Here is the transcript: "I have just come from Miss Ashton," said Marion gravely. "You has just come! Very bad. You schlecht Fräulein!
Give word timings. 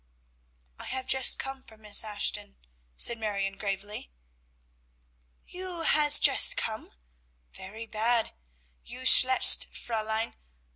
"I 0.79 0.85
have 0.85 1.05
just 1.05 1.37
come 1.37 1.61
from 1.61 1.83
Miss 1.83 2.03
Ashton," 2.03 2.57
said 2.97 3.19
Marion 3.19 3.55
gravely. 3.55 4.09
"You 5.45 5.81
has 5.81 6.17
just 6.17 6.57
come! 6.57 6.95
Very 7.51 7.85
bad. 7.85 8.31
You 8.83 9.01
schlecht 9.05 9.69
Fräulein! 9.71 10.33